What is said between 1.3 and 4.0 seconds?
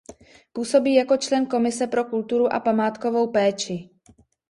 Komise pro kulturu a památkovou péči.